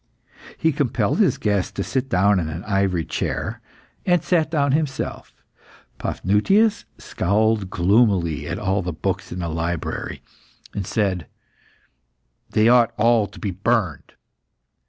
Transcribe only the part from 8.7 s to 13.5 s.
the books in the library, and said "They ought all to